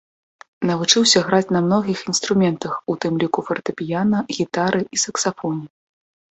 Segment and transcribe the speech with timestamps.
[0.69, 5.65] Навучыўся граць на многіх інструментах, у тым ліку фартэпіяна, гітары і саксафоне.